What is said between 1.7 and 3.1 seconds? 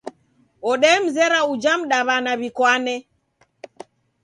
mdaw'ana w'ikwane